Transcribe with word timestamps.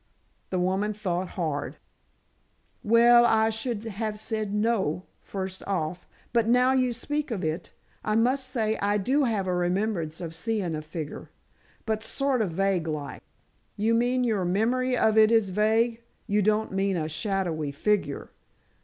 The 0.49 0.57
woman 0.57 0.93
thought 0.93 1.27
hard. 1.37 1.77
"Well, 2.83 3.23
I 3.23 3.51
sh'd 3.51 3.83
have 3.83 4.19
said 4.19 4.51
no—first 4.51 5.61
off—but 5.67 6.47
now 6.47 6.71
you 6.71 6.91
speak 6.91 7.29
of 7.29 7.43
it, 7.43 7.71
I 8.03 8.15
must 8.15 8.47
say 8.49 8.79
I 8.79 8.97
do 8.97 9.25
have 9.25 9.45
a 9.45 9.53
remimbrance 9.53 10.19
of 10.19 10.33
seein' 10.33 10.73
a 10.73 10.81
figger—but 10.81 12.03
sort 12.03 12.41
of 12.41 12.49
vague 12.53 12.87
like." 12.87 13.21
"You 13.77 13.93
mean 13.93 14.23
your 14.23 14.43
memory 14.43 14.97
of 14.97 15.19
it 15.19 15.31
is 15.31 15.51
vague—you 15.51 16.41
don't 16.41 16.71
mean 16.71 16.97
a 16.97 17.07
shadowy 17.07 17.71
figure?" 17.71 18.31